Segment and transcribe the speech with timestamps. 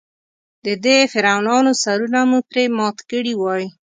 [0.65, 3.63] د دې فرعونانو سرونه مو پرې مات کړي وای.